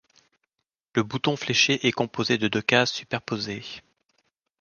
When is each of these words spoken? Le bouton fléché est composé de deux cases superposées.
Le 0.95 1.03
bouton 1.03 1.35
fléché 1.37 1.85
est 1.87 1.91
composé 1.91 2.39
de 2.39 2.47
deux 2.47 2.63
cases 2.63 2.91
superposées. 2.91 3.63